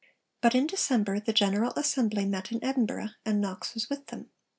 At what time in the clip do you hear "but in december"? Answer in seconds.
0.41-1.19